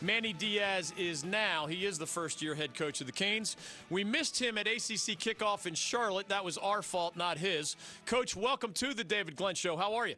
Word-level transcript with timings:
Manny 0.00 0.32
Diaz 0.32 0.92
is 0.96 1.24
now. 1.24 1.66
He 1.66 1.84
is 1.84 1.98
the 1.98 2.06
first 2.06 2.40
year 2.40 2.54
head 2.54 2.74
coach 2.74 3.00
of 3.00 3.06
the 3.06 3.12
Canes. 3.12 3.56
We 3.90 4.04
missed 4.04 4.40
him 4.40 4.56
at 4.56 4.68
ACC 4.68 5.18
kickoff 5.18 5.66
in 5.66 5.74
Charlotte. 5.74 6.28
That 6.28 6.44
was 6.44 6.56
our 6.58 6.82
fault, 6.82 7.16
not 7.16 7.36
his. 7.36 7.74
Coach, 8.06 8.36
welcome 8.36 8.72
to 8.74 8.94
the 8.94 9.02
David 9.02 9.34
Glenn 9.34 9.56
Show. 9.56 9.76
How 9.76 9.94
are 9.94 10.06
you? 10.06 10.14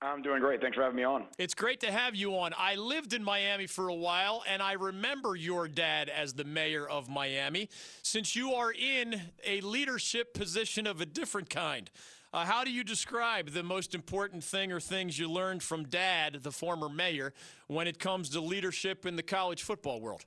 I'm 0.00 0.22
doing 0.22 0.40
great. 0.40 0.60
Thanks 0.60 0.76
for 0.76 0.82
having 0.82 0.96
me 0.96 1.04
on. 1.04 1.26
It's 1.38 1.54
great 1.54 1.80
to 1.80 1.90
have 1.90 2.14
you 2.14 2.36
on. 2.38 2.52
I 2.56 2.76
lived 2.76 3.14
in 3.14 3.22
Miami 3.22 3.66
for 3.66 3.88
a 3.88 3.94
while, 3.94 4.44
and 4.48 4.62
I 4.62 4.72
remember 4.72 5.34
your 5.34 5.66
dad 5.66 6.08
as 6.08 6.34
the 6.34 6.44
mayor 6.44 6.88
of 6.88 7.08
Miami. 7.08 7.68
Since 8.02 8.36
you 8.36 8.54
are 8.54 8.72
in 8.72 9.20
a 9.44 9.60
leadership 9.60 10.34
position 10.34 10.86
of 10.86 11.00
a 11.00 11.06
different 11.06 11.50
kind, 11.50 11.90
uh, 12.32 12.44
how 12.44 12.64
do 12.64 12.70
you 12.70 12.84
describe 12.84 13.50
the 13.50 13.62
most 13.62 13.94
important 13.94 14.44
thing 14.44 14.72
or 14.72 14.80
things 14.80 15.18
you 15.18 15.30
learned 15.30 15.62
from 15.62 15.84
dad, 15.84 16.38
the 16.42 16.52
former 16.52 16.88
mayor, 16.88 17.32
when 17.66 17.86
it 17.86 17.98
comes 17.98 18.28
to 18.30 18.40
leadership 18.40 19.06
in 19.06 19.16
the 19.16 19.22
college 19.22 19.62
football 19.62 20.00
world? 20.00 20.24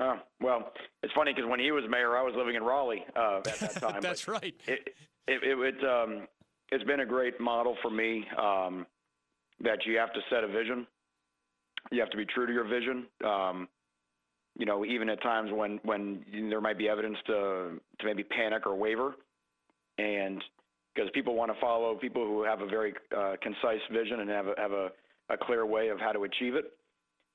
Oh, 0.00 0.18
well, 0.40 0.72
it's 1.02 1.12
funny 1.14 1.32
because 1.34 1.48
when 1.48 1.58
he 1.58 1.72
was 1.72 1.84
mayor, 1.90 2.16
I 2.16 2.22
was 2.22 2.34
living 2.36 2.54
in 2.54 2.62
Raleigh 2.62 3.04
uh, 3.16 3.38
at 3.38 3.58
that 3.58 3.72
time. 3.80 4.00
That's 4.00 4.28
right. 4.28 4.54
It, 4.66 4.94
it, 5.26 5.42
it, 5.42 5.58
it 5.58 5.84
um, 5.84 6.28
it's 6.70 6.84
been 6.84 7.00
a 7.00 7.06
great 7.06 7.40
model 7.40 7.76
for 7.82 7.90
me 7.90 8.24
um, 8.40 8.86
that 9.60 9.84
you 9.86 9.98
have 9.98 10.12
to 10.12 10.20
set 10.30 10.44
a 10.44 10.48
vision. 10.48 10.86
You 11.90 12.00
have 12.00 12.10
to 12.10 12.16
be 12.16 12.26
true 12.26 12.46
to 12.46 12.52
your 12.52 12.68
vision. 12.68 13.06
Um, 13.24 13.68
you 14.56 14.66
know, 14.66 14.84
even 14.84 15.08
at 15.08 15.22
times 15.22 15.50
when 15.52 15.80
when 15.82 16.24
there 16.50 16.60
might 16.60 16.78
be 16.78 16.88
evidence 16.88 17.16
to 17.26 17.80
to 17.98 18.06
maybe 18.06 18.22
panic 18.22 18.66
or 18.66 18.74
waver, 18.74 19.14
and 19.98 20.42
because 20.94 21.10
people 21.12 21.34
want 21.34 21.52
to 21.52 21.60
follow 21.60 21.94
people 21.94 22.26
who 22.26 22.42
have 22.42 22.60
a 22.60 22.66
very 22.66 22.94
uh, 23.16 23.34
concise 23.42 23.80
vision 23.92 24.20
and 24.20 24.30
have 24.30 24.46
a, 24.46 24.54
have 24.56 24.72
a, 24.72 24.88
a 25.30 25.36
clear 25.36 25.64
way 25.64 25.88
of 25.88 26.00
how 26.00 26.12
to 26.12 26.24
achieve 26.24 26.54
it. 26.54 26.72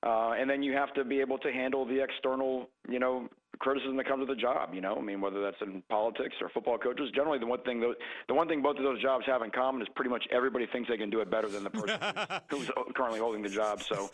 Uh, 0.05 0.33
and 0.37 0.49
then 0.49 0.61
you 0.61 0.73
have 0.73 0.93
to 0.93 1.05
be 1.05 1.21
able 1.21 1.37
to 1.37 1.51
handle 1.51 1.85
the 1.85 2.03
external, 2.03 2.67
you 2.89 2.99
know, 2.99 3.29
criticism 3.59 3.97
that 3.97 4.07
comes 4.07 4.27
with 4.27 4.35
the 4.35 4.41
job. 4.41 4.73
You 4.73 4.81
know, 4.81 4.95
I 4.95 5.01
mean, 5.01 5.21
whether 5.21 5.41
that's 5.41 5.61
in 5.61 5.83
politics 5.89 6.35
or 6.41 6.49
football 6.49 6.77
coaches. 6.77 7.09
Generally, 7.13 7.39
the 7.39 7.45
one 7.45 7.61
thing 7.61 7.79
those, 7.79 7.95
the 8.27 8.33
one 8.33 8.47
thing 8.47 8.61
both 8.61 8.77
of 8.77 8.83
those 8.83 9.01
jobs 9.01 9.25
have 9.25 9.41
in 9.41 9.51
common 9.51 9.81
is 9.81 9.87
pretty 9.95 10.09
much 10.09 10.23
everybody 10.31 10.65
thinks 10.67 10.89
they 10.89 10.97
can 10.97 11.09
do 11.09 11.21
it 11.21 11.29
better 11.29 11.49
than 11.49 11.63
the 11.63 11.69
person 11.69 11.99
who's 12.49 12.69
currently 12.95 13.19
holding 13.19 13.41
the 13.41 13.49
job. 13.49 13.81
So, 13.81 14.09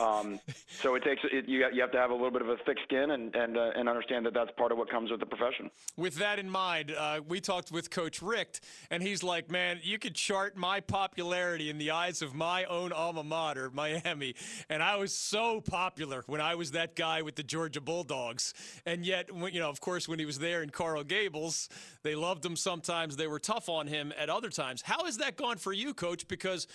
um, 0.00 0.38
so 0.66 0.94
it 0.94 1.02
takes 1.04 1.22
it, 1.24 1.48
you 1.48 1.66
you 1.72 1.80
have 1.80 1.92
to 1.92 1.98
have 1.98 2.10
a 2.10 2.14
little 2.14 2.30
bit 2.30 2.42
of 2.42 2.48
a 2.48 2.56
thick 2.58 2.78
skin 2.84 3.10
and 3.12 3.34
and 3.34 3.56
uh, 3.56 3.70
and 3.76 3.88
understand 3.88 4.26
that 4.26 4.34
that's 4.34 4.50
part 4.56 4.72
of 4.72 4.78
what 4.78 4.90
comes 4.90 5.10
with 5.10 5.20
the 5.20 5.26
profession. 5.26 5.70
With 5.96 6.16
that 6.16 6.38
in 6.38 6.48
mind, 6.48 6.92
uh, 6.96 7.20
we 7.26 7.40
talked 7.40 7.72
with 7.72 7.90
Coach 7.90 8.22
Richt, 8.22 8.60
and 8.90 9.02
he's 9.02 9.22
like, 9.22 9.50
"Man, 9.50 9.80
you 9.82 9.98
could 9.98 10.14
chart 10.14 10.56
my 10.56 10.80
popularity 10.80 11.70
in 11.70 11.78
the 11.78 11.90
eyes 11.90 12.22
of 12.22 12.34
my 12.34 12.64
own 12.64 12.92
alma 12.92 13.24
mater, 13.24 13.70
Miami, 13.70 14.34
and 14.68 14.82
I 14.82 14.96
was 14.96 15.14
so 15.14 15.60
popular 15.60 16.22
when 16.26 16.40
I 16.40 16.54
was 16.54 16.72
that 16.72 16.94
guy 16.94 17.22
with 17.22 17.36
the 17.36 17.42
Georgia 17.42 17.80
Bulldogs." 17.80 18.54
And 18.86 19.06
yet, 19.06 19.30
you 19.52 19.60
know, 19.60 19.70
of 19.70 19.80
course, 19.80 20.08
when 20.08 20.18
he 20.18 20.26
was 20.26 20.38
there 20.38 20.62
in 20.62 20.70
Coral 20.70 21.04
Gables, 21.04 21.68
they 22.02 22.14
loved 22.14 22.44
him 22.44 22.54
sometimes. 22.54 23.16
They 23.16 23.26
were 23.26 23.38
tough 23.38 23.68
on 23.68 23.86
him 23.86 24.12
at 24.18 24.28
other 24.28 24.50
times. 24.50 24.82
How 24.82 25.04
has 25.06 25.18
that 25.18 25.36
gone 25.36 25.56
for 25.56 25.72
you, 25.72 25.94
coach? 25.94 26.28
Because 26.28 26.66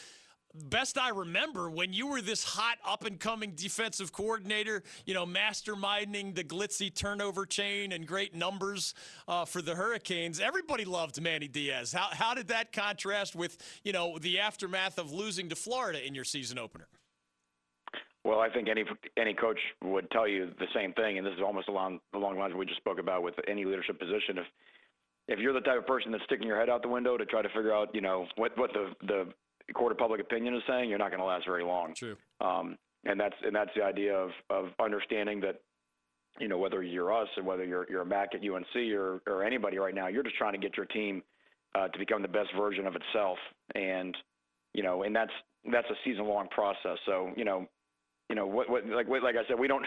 best 0.56 0.98
I 0.98 1.10
remember, 1.10 1.70
when 1.70 1.94
you 1.94 2.08
were 2.08 2.22
this 2.22 2.44
hot 2.44 2.78
up 2.84 3.06
and 3.06 3.20
coming 3.20 3.54
defensive 3.56 4.12
coordinator, 4.12 4.82
you 5.06 5.14
know, 5.14 5.28
masterminding 5.28 6.34
the 6.34 6.44
glitzy 6.44 6.94
turnover 6.94 7.46
chain 7.46 7.92
and 7.92 8.08
great 8.08 8.34
numbers 8.34 8.96
uh, 9.28 9.46
for 9.46 9.62
the 9.62 9.76
Hurricanes, 9.76 10.40
everybody 10.40 10.86
loved 10.86 11.22
Manny 11.22 11.48
Diaz. 11.48 11.94
How, 11.94 12.08
how 12.12 12.34
did 12.34 12.48
that 12.48 12.72
contrast 12.72 13.36
with, 13.36 13.58
you 13.84 13.94
know, 13.94 14.18
the 14.18 14.40
aftermath 14.40 14.98
of 14.98 15.12
losing 15.12 15.50
to 15.50 15.56
Florida 15.56 16.06
in 16.06 16.16
your 16.16 16.26
season 16.26 16.58
opener? 16.58 16.88
Well, 18.30 18.42
I 18.42 18.50
think 18.50 18.70
any 18.70 18.84
any 19.18 19.34
coach 19.34 19.58
would 19.84 20.10
tell 20.12 20.28
you 20.28 20.52
the 20.60 20.68
same 20.76 20.94
thing, 20.94 21.18
and 21.18 21.26
this 21.26 21.34
is 21.34 21.42
almost 21.44 21.68
along 21.68 22.00
along 22.14 22.36
the 22.36 22.40
lines 22.40 22.54
we 22.54 22.64
just 22.64 22.78
spoke 22.78 23.00
about 23.00 23.24
with 23.24 23.34
any 23.48 23.66
leadership 23.66 24.00
position. 24.00 24.38
If 24.38 24.46
if 25.30 25.40
you're 25.40 25.54
the 25.54 25.62
type 25.62 25.80
of 25.80 25.88
person 25.88 26.12
that's 26.12 26.24
sticking 26.26 26.45
your 26.45 26.60
head 26.60 26.70
out 26.70 26.84
the 26.84 26.89
window 26.89 27.18
to 27.18 27.26
try 27.26 27.42
to 27.42 27.50
figure 27.50 27.73
out, 27.73 27.89
you 27.95 28.02
know, 28.02 28.28
what 28.36 28.56
what 28.56 28.72
the 28.73 28.94
the 29.08 29.73
court 29.73 29.92
of 29.92 29.98
public 29.98 30.22
opinion 30.22 30.54
is 30.54 30.62
saying, 30.68 30.92
you're 30.92 31.00
not 31.00 31.10
going 31.10 31.20
to 31.20 31.26
last 31.26 31.48
very 31.48 31.64
long. 31.64 31.95
True. 31.95 32.16
Um, 32.39 32.78
and 33.04 33.20
that's 33.20 33.36
and 33.44 33.56
that's 33.56 33.72
the 33.76 33.82
idea 33.84 34.16
of 34.16 34.30
of 34.52 34.66
understanding 34.80 35.42
that, 35.42 35.62
you 36.39 36.48
know, 36.48 36.60
whether 36.60 36.84
you're 36.84 37.12
us 37.12 37.30
or 37.36 37.42
whether 37.42 37.66
you're 37.66 37.88
you're 37.89 38.04
a 38.04 38.06
Mack 38.06 38.36
at 38.36 38.48
UNC 38.48 38.94
or 38.94 39.23
or 39.26 39.44
anybody 39.44 39.80
right 39.80 39.95
now, 39.95 40.06
you're 40.06 40.22
just 40.22 40.36
trying 40.36 40.54
to 40.54 40.60
get 40.60 40.78
your 40.78 40.86
team 40.86 41.23
uh, 41.73 41.88
to 41.88 41.98
become 41.98 42.22
the 42.22 42.28
best 42.28 42.50
version 42.56 42.86
of 42.86 42.95
itself, 42.95 43.39
and 43.73 44.16
you 44.76 44.84
know, 44.84 45.02
and 45.02 45.16
that's 45.16 45.34
that's 45.72 45.89
a 45.89 45.95
season 46.06 46.26
long 46.26 46.48
process. 46.50 47.00
So 47.08 47.32
you 47.36 47.44
know, 47.44 47.68
you 48.30 48.36
know 48.36 48.45
what, 48.45 48.70
what 48.70 48.86
like 48.88 49.08
like 49.10 49.36
I 49.36 49.45
said, 49.48 49.60
we 49.60 49.67
don't 49.67 49.84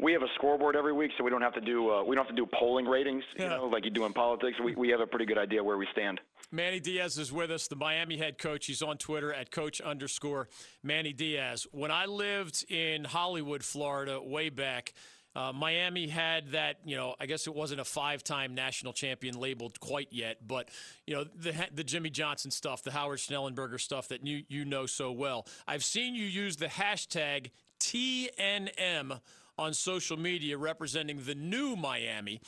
we 0.00 0.12
have 0.12 0.22
a 0.22 0.28
scoreboard 0.34 0.74
every 0.74 0.92
week, 0.92 1.12
so 1.16 1.22
we 1.22 1.30
don't 1.30 1.42
have 1.42 1.54
to 1.54 1.60
do 1.60 1.90
uh, 1.90 2.02
we 2.02 2.16
don't 2.16 2.26
have 2.26 2.34
to 2.34 2.42
do 2.42 2.48
polling 2.58 2.86
ratings, 2.86 3.22
you 3.38 3.46
know, 3.46 3.66
like 3.66 3.84
you 3.84 3.90
do 3.90 4.04
in 4.04 4.12
politics. 4.12 4.56
We 4.62 4.74
we 4.74 4.88
have 4.88 5.00
a 5.00 5.06
pretty 5.06 5.26
good 5.26 5.38
idea 5.38 5.62
where 5.62 5.78
we 5.78 5.86
stand. 5.92 6.20
Manny 6.50 6.80
Diaz 6.80 7.16
is 7.18 7.32
with 7.32 7.52
us, 7.52 7.68
the 7.68 7.76
Miami 7.76 8.18
head 8.18 8.36
coach. 8.36 8.66
He's 8.66 8.82
on 8.82 8.98
Twitter 8.98 9.32
at 9.32 9.52
coach 9.52 9.80
underscore 9.80 10.48
Manny 10.82 11.12
Diaz. 11.12 11.66
When 11.70 11.92
I 11.92 12.06
lived 12.06 12.64
in 12.68 13.04
Hollywood, 13.04 13.64
Florida, 13.64 14.20
way 14.20 14.50
back. 14.50 14.92
Uh, 15.36 15.52
Miami 15.52 16.06
had 16.06 16.52
that, 16.52 16.76
you 16.84 16.94
know, 16.94 17.16
I 17.18 17.26
guess 17.26 17.48
it 17.48 17.54
wasn't 17.56 17.80
a 17.80 17.84
five-time 17.84 18.54
national 18.54 18.92
champion 18.92 19.36
labeled 19.36 19.80
quite 19.80 20.06
yet, 20.12 20.46
but 20.46 20.68
you 21.08 21.14
know 21.16 21.24
the 21.24 21.52
the 21.74 21.82
Jimmy 21.82 22.10
Johnson 22.10 22.52
stuff, 22.52 22.84
the 22.84 22.92
Howard 22.92 23.18
Schnellenberger 23.18 23.80
stuff 23.80 24.06
that 24.08 24.24
you 24.24 24.44
you 24.48 24.64
know 24.64 24.86
so 24.86 25.10
well. 25.10 25.48
I've 25.66 25.82
seen 25.82 26.14
you 26.14 26.24
use 26.24 26.54
the 26.58 26.68
hashtag 26.68 27.50
TNM 27.80 29.20
on 29.58 29.74
social 29.74 30.18
media 30.18 30.58
representing 30.58 31.20
the 31.24 31.34
new 31.34 31.76
Miami. 31.76 32.40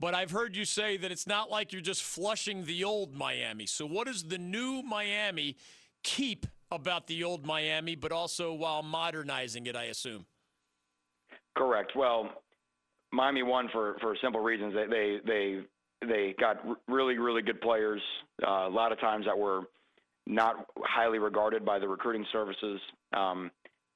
But 0.00 0.14
I've 0.14 0.30
heard 0.30 0.56
you 0.56 0.64
say 0.64 0.96
that 0.96 1.12
it's 1.12 1.26
not 1.26 1.50
like 1.50 1.72
you're 1.72 1.80
just 1.80 2.02
flushing 2.02 2.64
the 2.64 2.84
old 2.84 3.14
Miami. 3.14 3.66
So, 3.66 3.86
what 3.86 4.06
does 4.06 4.24
the 4.24 4.38
new 4.38 4.82
Miami 4.82 5.56
keep 6.02 6.46
about 6.70 7.06
the 7.06 7.22
old 7.22 7.46
Miami, 7.46 7.94
but 7.94 8.12
also 8.12 8.52
while 8.52 8.82
modernizing 8.82 9.66
it, 9.66 9.76
I 9.76 9.84
assume? 9.84 10.26
Correct. 11.56 11.92
Well, 11.94 12.28
Miami 13.12 13.42
won 13.44 13.68
for, 13.72 13.96
for 14.00 14.16
simple 14.20 14.40
reasons. 14.40 14.74
They, 14.74 14.86
they, 14.86 15.18
they, 15.24 15.60
they 16.06 16.34
got 16.38 16.56
really, 16.88 17.16
really 17.18 17.42
good 17.42 17.60
players, 17.60 18.02
uh, 18.46 18.66
a 18.66 18.70
lot 18.70 18.90
of 18.90 18.98
times 19.00 19.26
that 19.26 19.38
were 19.38 19.62
not 20.26 20.66
highly 20.78 21.18
regarded 21.18 21.64
by 21.64 21.78
the 21.78 21.86
recruiting 21.86 22.26
services. 22.32 22.80
Um, 23.16 23.50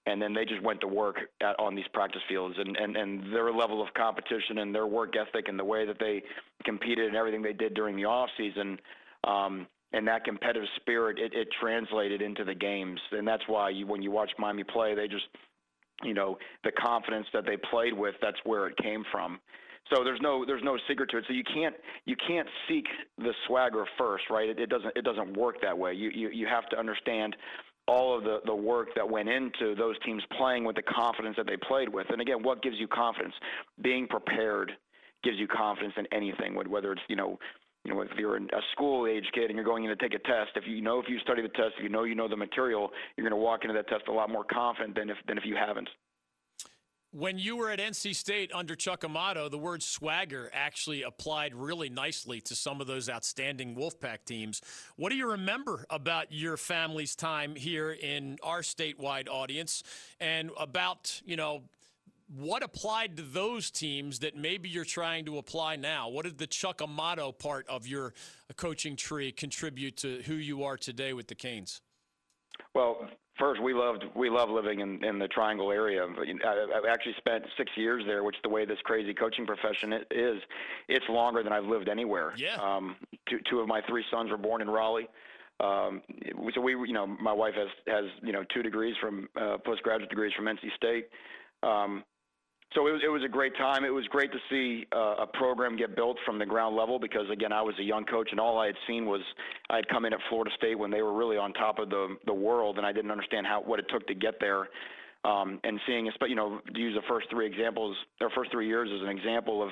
and 0.09 0.23
then 0.23 0.33
they 0.33 0.45
just 0.45 0.63
went 0.63 0.81
to 0.81 0.89
work 0.89 1.17
at, 1.43 1.59
on 1.59 1.75
these 1.75 1.87
practice 1.93 2.23
fields. 2.29 2.57
And, 2.59 2.77
and, 2.77 2.97
and 2.97 3.33
their 3.33 3.53
level 3.53 3.83
of 3.83 3.93
competition 3.95 4.59
and 4.59 4.75
their 4.75 4.87
work 4.87 5.15
ethic 5.17 5.49
and 5.49 5.59
the 5.59 5.65
way 5.65 5.87
that 5.87 5.99
they 6.01 6.23
competed 6.65 7.09
and 7.09 7.17
everything 7.17 7.43
they 7.43 7.53
did 7.53 7.75
during 7.75 7.95
the 7.95 8.07
off 8.07 8.31
season 8.37 8.79
um, 9.25 9.67
and 9.93 10.07
that 10.09 10.25
competitive 10.25 10.69
spirit 10.77 11.19
it, 11.19 11.35
it 11.35 11.49
translated 11.61 12.23
into 12.23 12.45
the 12.45 12.55
games. 12.55 13.01
And 13.13 13.29
that's 13.29 13.43
why 13.47 13.71
you 13.71 13.87
when 13.87 14.03
you 14.03 14.11
watch 14.11 14.31
Miami 14.39 14.65
play 14.65 14.95
they 14.95 15.09
just 15.09 15.27
you 16.03 16.15
know 16.15 16.39
the 16.65 16.73
confidence 16.73 17.27
that 17.33 17.45
they 17.45 17.57
played 17.71 17.93
with 17.93 18.15
that's 18.23 18.39
where 18.45 18.67
it 18.67 18.77
came 18.79 19.05
from. 19.13 19.39
So 19.93 20.05
there's 20.05 20.21
no 20.23 20.45
there's 20.47 20.65
no 20.65 20.79
secret 20.89 21.11
to 21.11 21.19
it. 21.19 21.25
So 21.27 21.35
you 21.35 21.45
can't 21.45 21.75
you 22.07 22.17
can't 22.27 22.49
seek 22.69 22.87
the 23.19 23.33
swagger 23.47 23.85
first 23.99 24.25
right? 24.31 24.49
It, 24.49 24.59
it 24.59 24.71
doesn't 24.71 24.97
it 24.97 25.05
doesn't 25.05 25.37
work 25.37 25.57
that 25.63 25.77
way. 25.77 25.93
You 25.93 26.11
you 26.11 26.31
you 26.31 26.47
have 26.47 26.69
to 26.71 26.79
understand 26.79 27.37
all 27.89 28.17
of 28.17 28.23
the, 28.23 28.39
the 28.45 28.55
work 28.55 28.89
that 28.95 29.09
went 29.09 29.29
into 29.29 29.75
those 29.75 29.97
teams 30.05 30.23
playing 30.37 30.65
with 30.65 30.77
the 30.77 30.83
confidence 30.83 31.37
that 31.37 31.47
they 31.47 31.57
played 31.57 31.89
with. 31.89 32.07
And 32.11 32.21
again, 32.21 32.43
what 32.43 32.63
gives 32.63 32.77
you 32.79 32.87
confidence? 32.87 33.35
Being 33.83 34.07
prepared 34.07 34.73
gives 35.25 35.39
you 35.39 35.49
confidence 35.49 35.95
in 35.97 36.07
anything, 36.13 36.55
whether 36.55 36.93
it's, 36.93 37.03
you 37.09 37.17
know, 37.17 37.39
you 37.85 37.95
know, 37.95 38.03
if 38.03 38.11
you're 38.19 38.37
a 38.37 38.41
school 38.73 39.07
age 39.07 39.25
kid 39.33 39.47
and 39.47 39.55
you're 39.55 39.65
going 39.65 39.85
in 39.85 39.91
to 39.91 39.97
take 39.97 40.13
a 40.13 40.19
test, 40.19 40.51
if 40.57 40.65
you 40.67 40.83
know 40.83 41.01
if 41.01 41.09
you 41.09 41.19
study 41.21 41.41
the 41.41 41.49
test, 41.49 41.75
if 41.79 41.83
you 41.83 41.89
know 41.89 42.05
you 42.05 42.15
know 42.15 42.29
the 42.29 42.37
material, 42.37 42.91
you're 43.17 43.29
going 43.29 43.39
to 43.39 43.43
walk 43.43 43.63
into 43.63 43.73
that 43.73 43.89
test 43.89 44.09
a 44.09 44.13
lot 44.13 44.29
more 44.31 44.45
confident 44.45 44.95
than 44.95 45.09
if 45.09 45.17
than 45.27 45.39
if 45.39 45.45
you 45.47 45.57
haven't 45.57 45.89
when 47.13 47.39
you 47.39 47.57
were 47.57 47.71
at 47.71 47.79
NC 47.79 48.15
State 48.15 48.51
under 48.55 48.75
Chuck 48.75 49.03
Amato, 49.05 49.49
the 49.49 49.59
word 49.59 49.83
swagger 49.83 50.51
actually 50.53 51.03
applied 51.03 51.55
really 51.55 51.89
nicely 51.89 52.41
to 52.43 52.55
some 52.55 52.81
of 52.81 52.87
those 52.87 53.09
outstanding 53.09 53.75
Wolfpack 53.75 54.25
teams. 54.27 54.61
What 54.97 55.11
do 55.11 55.17
you 55.17 55.31
remember 55.31 55.87
about 55.89 56.31
your 56.31 56.57
family's 56.57 57.17
time 57.17 57.55
here 57.55 57.93
in 57.93 58.37
our 58.43 58.61
statewide 58.61 59.29
audience 59.29 59.83
and 60.21 60.51
about, 60.59 61.23
you 61.25 61.37
know, 61.37 61.63
what 62.37 62.63
applied 62.63 63.17
to 63.17 63.23
those 63.23 63.71
teams 63.71 64.19
that 64.19 64.37
maybe 64.37 64.69
you're 64.69 64.85
trying 64.85 65.25
to 65.25 65.39
apply 65.39 65.77
now? 65.77 66.11
What 66.11 66.25
did 66.25 66.37
the 66.37 66.47
Chuck 66.47 66.83
Amato 66.83 67.33
part 67.33 67.67
of 67.69 67.87
your 67.87 68.13
coaching 68.57 68.97
tree 68.97 69.33
contribute 69.33 69.97
to 69.99 70.21
who 70.27 70.35
you 70.35 70.63
are 70.65 70.77
today 70.77 71.15
with 71.15 71.29
the 71.29 71.35
Canes? 71.35 71.81
Well, 72.75 73.09
first 73.39 73.63
we 73.63 73.75
loved 73.75 74.05
we 74.15 74.31
love 74.31 74.49
living 74.49 74.81
in 74.81 75.05
in 75.05 75.19
the 75.19 75.29
Triangle 75.29 75.71
area. 75.71 76.05
I've 76.05 76.85
actually 76.89 77.15
spent 77.19 77.45
six 77.57 77.71
years 77.77 78.05
there, 78.07 78.25
which 78.25 78.37
is 78.37 78.43
the 78.43 78.49
way 78.49 78.65
this 78.65 78.79
crazy 78.85 79.15
coaching 79.15 79.47
profession 79.47 79.93
is, 80.11 80.43
it's 80.89 81.05
longer 81.09 81.43
than 81.43 81.53
I've 81.53 81.65
lived 81.65 81.89
anywhere. 81.89 82.33
Yeah. 82.37 82.57
Um, 82.57 82.97
two 83.29 83.39
two 83.49 83.61
of 83.61 83.69
my 83.69 83.81
three 83.89 84.05
sons 84.11 84.31
were 84.31 84.37
born 84.37 84.63
in 84.63 84.69
Raleigh. 84.69 85.09
Um, 85.61 86.03
so 86.55 86.61
we, 86.61 86.73
you 86.73 86.93
know, 86.93 87.07
my 87.07 87.33
wife 87.33 87.55
has 87.55 87.69
has 87.87 88.05
you 88.23 88.33
know 88.33 88.45
two 88.55 88.63
degrees 88.63 88.95
from 89.01 89.29
uh, 89.41 89.59
postgraduate 89.65 90.11
degrees 90.11 90.33
from 90.35 90.47
NC 90.47 90.75
State. 90.77 91.09
Um, 91.63 92.05
so 92.75 92.87
it 92.87 92.93
was, 92.93 93.01
it 93.05 93.09
was 93.09 93.23
a 93.25 93.29
great 93.29 93.57
time. 93.57 93.85
It 93.85 93.93
was 93.93 94.07
great 94.09 94.31
to 94.33 94.39
see 94.51 94.87
uh, 94.95 95.23
a 95.23 95.27
program 95.27 95.77
get 95.77 95.97
built 95.97 96.19
from 96.27 96.39
the 96.39 96.45
ground 96.45 96.77
level 96.77 96.99
because 96.99 97.29
again, 97.33 97.53
I 97.53 97.63
was 97.63 97.75
a 97.79 97.83
young 97.83 98.05
coach 98.05 98.29
and 98.31 98.39
all 98.39 98.59
I 98.59 98.67
had 98.67 98.77
seen 98.87 99.07
was 99.07 99.23
I 99.71 99.77
had 99.77 99.89
come 99.89 100.05
in 100.05 100.13
at 100.13 100.21
Florida 100.29 100.51
State 100.57 100.79
when 100.79 100.91
they 100.91 101.01
were 101.01 101.15
really 101.15 101.39
on 101.39 101.53
top 101.55 101.79
of 101.79 101.89
the 101.89 102.17
the 102.27 102.35
world, 102.35 102.77
and 102.77 102.87
I 102.87 102.93
didn't 102.93 103.11
understand 103.11 103.47
how 103.47 103.63
what 103.63 103.79
it 103.79 103.87
took 103.89 104.07
to 104.09 104.15
get 104.15 104.35
there. 104.41 104.69
Um, 105.25 105.59
and 105.65 105.81
seeing, 105.87 106.09
you 106.29 106.37
know, 106.37 106.61
to 106.73 106.81
use 106.81 106.95
the 106.95 107.03
first 107.09 107.29
three 107.29 107.47
examples, 107.47 107.97
their 108.21 108.31
first 108.31 108.53
three 108.53 108.69
years 108.69 108.89
as 108.95 109.03
an 109.03 109.09
example 109.09 109.63
of, 109.63 109.71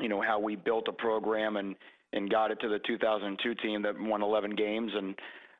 you 0.00 0.08
know, 0.08 0.22
how 0.22 0.38
we 0.38 0.54
built 0.54 0.86
a 0.88 0.92
program 0.92 1.56
and 1.56 1.74
and 2.12 2.30
got 2.30 2.50
it 2.50 2.60
to 2.60 2.68
the 2.68 2.78
2002 2.86 3.54
team 3.56 3.82
that 3.82 3.98
won 3.98 4.22
11 4.22 4.54
games 4.54 4.92
and 4.94 5.14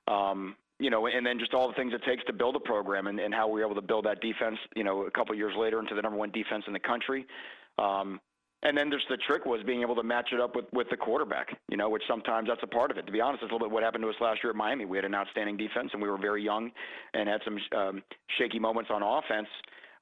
um, 0.06 0.56
you 0.82 0.90
know, 0.90 1.06
and 1.06 1.24
then 1.24 1.38
just 1.38 1.54
all 1.54 1.68
the 1.68 1.74
things 1.74 1.92
it 1.94 2.02
takes 2.04 2.24
to 2.24 2.32
build 2.32 2.56
a 2.56 2.60
program 2.60 3.06
and, 3.06 3.20
and 3.20 3.32
how 3.32 3.46
we 3.46 3.60
were 3.60 3.66
able 3.66 3.80
to 3.80 3.86
build 3.86 4.04
that 4.04 4.20
defense, 4.20 4.58
you 4.74 4.82
know, 4.82 5.02
a 5.02 5.10
couple 5.12 5.32
years 5.32 5.54
later 5.56 5.78
into 5.78 5.94
the 5.94 6.02
number 6.02 6.18
one 6.18 6.32
defense 6.32 6.64
in 6.66 6.72
the 6.72 6.80
country. 6.80 7.24
Um, 7.78 8.20
and 8.64 8.76
then 8.76 8.90
just 8.90 9.04
the 9.08 9.16
trick 9.16 9.46
was 9.46 9.60
being 9.64 9.82
able 9.82 9.94
to 9.94 10.02
match 10.02 10.30
it 10.32 10.40
up 10.40 10.56
with, 10.56 10.64
with 10.72 10.90
the 10.90 10.96
quarterback, 10.96 11.56
you 11.68 11.76
know, 11.76 11.88
which 11.88 12.02
sometimes 12.08 12.48
that's 12.48 12.62
a 12.64 12.66
part 12.66 12.90
of 12.90 12.98
it. 12.98 13.06
To 13.06 13.12
be 13.12 13.20
honest, 13.20 13.44
it's 13.44 13.50
a 13.50 13.54
little 13.54 13.68
bit 13.68 13.72
what 13.72 13.84
happened 13.84 14.02
to 14.02 14.10
us 14.10 14.16
last 14.20 14.40
year 14.42 14.50
at 14.50 14.56
Miami. 14.56 14.84
We 14.84 14.98
had 14.98 15.04
an 15.04 15.14
outstanding 15.14 15.56
defense 15.56 15.90
and 15.92 16.02
we 16.02 16.08
were 16.08 16.18
very 16.18 16.42
young 16.42 16.72
and 17.14 17.28
had 17.28 17.40
some 17.44 17.58
um, 17.76 18.02
shaky 18.36 18.58
moments 18.58 18.90
on 18.92 19.02
offense. 19.04 19.48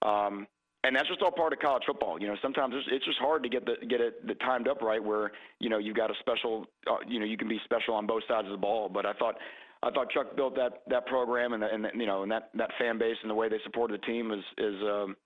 Um, 0.00 0.46
and 0.82 0.96
that's 0.96 1.08
just 1.08 1.20
all 1.20 1.30
part 1.30 1.52
of 1.52 1.58
college 1.58 1.82
football. 1.86 2.18
You 2.18 2.28
know, 2.28 2.36
sometimes 2.40 2.74
it's, 2.74 2.88
it's 2.90 3.04
just 3.04 3.18
hard 3.18 3.42
to 3.42 3.50
get 3.50 3.66
the 3.66 3.74
get 3.86 4.00
it 4.00 4.26
the 4.26 4.34
timed 4.36 4.66
up 4.66 4.80
right 4.80 5.02
where 5.02 5.30
you 5.58 5.68
know 5.68 5.76
you've 5.76 5.96
got 5.96 6.10
a 6.10 6.14
special, 6.20 6.64
uh, 6.90 6.96
you 7.06 7.20
know, 7.20 7.26
you 7.26 7.36
can 7.36 7.48
be 7.48 7.60
special 7.64 7.92
on 7.92 8.06
both 8.06 8.22
sides 8.26 8.46
of 8.46 8.52
the 8.52 8.56
ball. 8.56 8.88
But 8.88 9.04
I 9.04 9.12
thought 9.12 9.34
I 9.82 9.90
thought 9.90 10.10
Chuck 10.10 10.36
built 10.36 10.54
that 10.56 10.82
that 10.88 11.06
program 11.06 11.52
and, 11.54 11.62
and 11.62 11.86
you 11.94 12.06
know 12.06 12.22
and 12.22 12.30
that 12.30 12.50
that 12.54 12.70
fan 12.78 12.98
base 12.98 13.16
and 13.22 13.30
the 13.30 13.34
way 13.34 13.48
they 13.48 13.60
supported 13.64 14.00
the 14.00 14.06
team 14.06 14.30
is 14.30 14.44
is 14.58 14.74
um, 14.82 15.16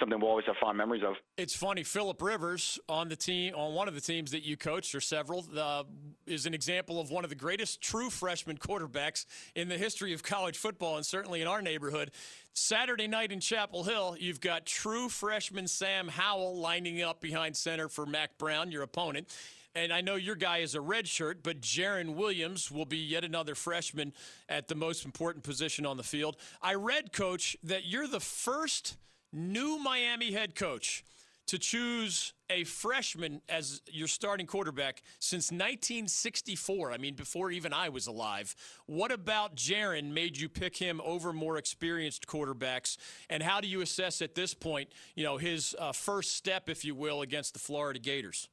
something 0.00 0.18
we'll 0.20 0.30
always 0.30 0.46
have 0.46 0.56
fond 0.60 0.76
memories 0.78 1.02
of. 1.06 1.14
It's 1.36 1.54
funny, 1.54 1.82
Philip 1.82 2.20
Rivers 2.20 2.78
on 2.88 3.08
the 3.08 3.16
team 3.16 3.54
on 3.54 3.74
one 3.74 3.86
of 3.86 3.94
the 3.94 4.00
teams 4.00 4.30
that 4.30 4.44
you 4.44 4.56
coached 4.56 4.94
or 4.94 5.00
several 5.00 5.44
uh, 5.56 5.84
is 6.26 6.46
an 6.46 6.54
example 6.54 7.00
of 7.00 7.10
one 7.10 7.24
of 7.24 7.30
the 7.30 7.36
greatest 7.36 7.80
true 7.80 8.10
freshman 8.10 8.56
quarterbacks 8.56 9.26
in 9.54 9.68
the 9.68 9.78
history 9.78 10.12
of 10.12 10.22
college 10.22 10.56
football 10.56 10.96
and 10.96 11.06
certainly 11.06 11.42
in 11.42 11.48
our 11.48 11.62
neighborhood. 11.62 12.10
Saturday 12.54 13.06
night 13.06 13.30
in 13.30 13.40
Chapel 13.40 13.84
Hill, 13.84 14.16
you've 14.18 14.40
got 14.40 14.66
true 14.66 15.08
freshman 15.08 15.68
Sam 15.68 16.08
Howell 16.08 16.58
lining 16.58 17.02
up 17.02 17.20
behind 17.20 17.56
center 17.56 17.88
for 17.88 18.04
Mack 18.04 18.36
Brown, 18.38 18.72
your 18.72 18.82
opponent 18.82 19.28
and 19.74 19.92
I 19.92 20.00
know 20.00 20.16
your 20.16 20.34
guy 20.34 20.58
is 20.58 20.74
a 20.74 20.80
red 20.80 21.06
shirt, 21.06 21.42
but 21.42 21.60
Jarren 21.60 22.14
Williams 22.14 22.70
will 22.70 22.86
be 22.86 22.98
yet 22.98 23.24
another 23.24 23.54
freshman 23.54 24.12
at 24.48 24.68
the 24.68 24.74
most 24.74 25.04
important 25.04 25.44
position 25.44 25.86
on 25.86 25.96
the 25.96 26.02
field. 26.02 26.36
I 26.62 26.74
read, 26.74 27.12
coach, 27.12 27.56
that 27.62 27.84
you're 27.84 28.08
the 28.08 28.20
first 28.20 28.96
new 29.32 29.78
Miami 29.78 30.32
head 30.32 30.54
coach 30.54 31.04
to 31.48 31.58
choose 31.58 32.34
a 32.50 32.64
freshman 32.64 33.40
as 33.48 33.80
your 33.90 34.06
starting 34.06 34.46
quarterback 34.46 35.02
since 35.18 35.50
1964. 35.50 36.92
I 36.92 36.98
mean, 36.98 37.14
before 37.14 37.50
even 37.50 37.72
I 37.72 37.88
was 37.88 38.06
alive. 38.06 38.54
What 38.86 39.10
about 39.10 39.56
Jarren 39.56 40.12
made 40.12 40.36
you 40.36 40.48
pick 40.48 40.76
him 40.76 41.00
over 41.02 41.32
more 41.32 41.56
experienced 41.56 42.26
quarterbacks? 42.26 42.98
And 43.30 43.42
how 43.42 43.62
do 43.62 43.68
you 43.68 43.80
assess 43.80 44.20
at 44.20 44.34
this 44.34 44.52
point, 44.52 44.90
you 45.14 45.24
know, 45.24 45.38
his 45.38 45.74
uh, 45.78 45.92
first 45.92 46.36
step, 46.36 46.68
if 46.68 46.84
you 46.84 46.94
will, 46.94 47.22
against 47.22 47.54
the 47.54 47.60
Florida 47.60 47.98
Gators? 47.98 48.48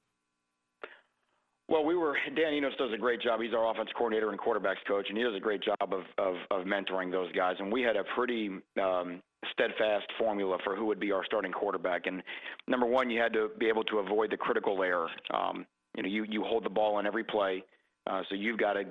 Well, 1.67 1.83
we 1.83 1.95
were 1.95 2.17
Dan 2.35 2.53
Enos 2.53 2.75
does 2.77 2.91
a 2.93 2.97
great 2.97 3.21
job. 3.21 3.41
He's 3.41 3.53
our 3.53 3.69
offense 3.71 3.89
coordinator 3.97 4.29
and 4.29 4.39
quarterbacks 4.39 4.83
coach, 4.87 5.07
and 5.09 5.17
he 5.17 5.23
does 5.23 5.35
a 5.35 5.39
great 5.39 5.61
job 5.63 5.77
of 5.81 6.03
of, 6.17 6.35
of 6.51 6.65
mentoring 6.65 7.11
those 7.11 7.31
guys. 7.33 7.55
And 7.59 7.71
we 7.71 7.81
had 7.81 7.95
a 7.95 8.03
pretty 8.15 8.49
um, 8.81 9.21
steadfast 9.51 10.05
formula 10.17 10.57
for 10.63 10.75
who 10.75 10.85
would 10.85 10.99
be 10.99 11.11
our 11.11 11.25
starting 11.25 11.51
quarterback. 11.51 12.07
And 12.07 12.21
number 12.67 12.85
one, 12.85 13.09
you 13.09 13.19
had 13.21 13.33
to 13.33 13.49
be 13.59 13.67
able 13.67 13.83
to 13.85 13.99
avoid 13.99 14.31
the 14.31 14.37
critical 14.37 14.81
error. 14.83 15.09
Um, 15.33 15.65
you 15.95 16.03
know, 16.03 16.09
you 16.09 16.25
you 16.29 16.43
hold 16.43 16.65
the 16.65 16.69
ball 16.69 16.95
on 16.95 17.07
every 17.07 17.23
play, 17.23 17.63
uh, 18.07 18.21
so 18.29 18.35
you've 18.35 18.57
got 18.59 18.77
a 18.77 18.83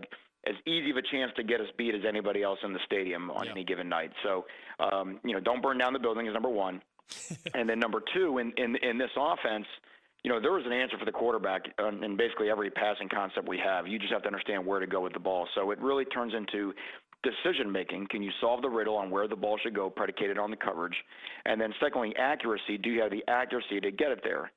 as 0.46 0.54
easy 0.66 0.90
of 0.90 0.96
a 0.98 1.02
chance 1.02 1.32
to 1.36 1.42
get 1.42 1.60
us 1.60 1.68
beat 1.78 1.94
as 1.94 2.02
anybody 2.06 2.42
else 2.42 2.58
in 2.62 2.72
the 2.74 2.78
stadium 2.84 3.30
on 3.30 3.48
any 3.48 3.64
given 3.64 3.88
night. 3.88 4.10
So, 4.22 4.44
um, 4.78 5.18
you 5.24 5.32
know, 5.32 5.40
don't 5.40 5.62
burn 5.62 5.78
down 5.78 5.94
the 5.94 5.98
building 5.98 6.26
is 6.26 6.34
number 6.34 6.50
one, 6.50 6.82
and 7.54 7.68
then 7.68 7.78
number 7.78 8.02
two, 8.12 8.38
in 8.38 8.52
in 8.56 8.76
in 8.76 8.98
this 8.98 9.10
offense 9.16 9.66
you 10.24 10.30
know, 10.30 10.40
there 10.40 10.52
was 10.52 10.64
an 10.64 10.72
answer 10.72 10.96
for 10.98 11.04
the 11.04 11.12
quarterback 11.12 11.66
in 11.78 12.16
basically 12.16 12.48
every 12.50 12.70
passing 12.70 13.08
concept 13.10 13.46
we 13.46 13.58
have. 13.58 13.86
You 13.86 13.98
just 13.98 14.12
have 14.12 14.22
to 14.22 14.28
understand 14.28 14.64
where 14.64 14.80
to 14.80 14.86
go 14.86 15.02
with 15.02 15.12
the 15.12 15.20
ball. 15.20 15.46
So 15.54 15.70
it 15.70 15.78
really 15.78 16.06
turns 16.06 16.32
into 16.34 16.72
decision 17.22 17.70
making. 17.70 18.06
Can 18.10 18.22
you 18.22 18.30
solve 18.40 18.62
the 18.62 18.68
riddle 18.68 18.96
on 18.96 19.10
where 19.10 19.28
the 19.28 19.36
ball 19.36 19.58
should 19.62 19.74
go, 19.74 19.90
predicated 19.90 20.38
on 20.38 20.50
the 20.50 20.56
coverage? 20.56 20.94
And 21.44 21.60
then, 21.60 21.74
secondly, 21.78 22.14
accuracy. 22.18 22.78
Do 22.78 22.88
you 22.88 23.02
have 23.02 23.10
the 23.10 23.22
accuracy 23.28 23.80
to 23.80 23.90
get 23.90 24.10
it 24.12 24.20
there? 24.24 24.50